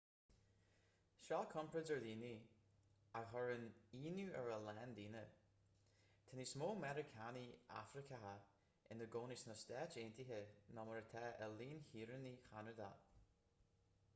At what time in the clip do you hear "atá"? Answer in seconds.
11.05-11.23